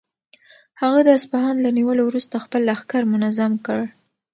هغه 0.81 0.99
د 1.05 1.09
اصفهان 1.17 1.55
له 1.65 1.69
نیولو 1.77 2.01
وروسته 2.05 2.43
خپل 2.45 2.61
لښکر 2.69 3.03
منظم 3.13 3.51
کړ. 3.65 3.79